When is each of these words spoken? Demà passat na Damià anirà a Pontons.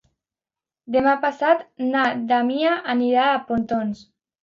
Demà 0.95 1.13
passat 1.27 1.63
na 1.91 2.09
Damià 2.35 2.75
anirà 2.97 3.31
a 3.37 3.41
Pontons. 3.53 4.07